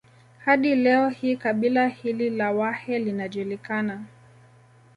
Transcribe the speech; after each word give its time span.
Hadi 0.45 0.75
leo 0.75 1.09
hii 1.09 1.35
kabila 1.37 1.87
hili 1.87 2.29
la 2.29 2.51
Wahee 2.51 2.99
linajulikana 2.99 4.03